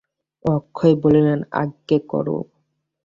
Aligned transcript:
অক্ষয় 0.45 0.95
বলিলেন, 0.95 1.39
আজ্ঞে 1.53 1.97
করো। 2.11 2.37